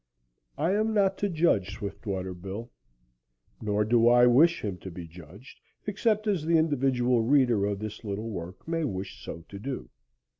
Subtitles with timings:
[0.57, 2.71] I am not to judge Swiftwater Bill,
[3.61, 8.03] nor do I wish him to be judged except as the individual reader of this
[8.03, 9.91] little work may wish so to do.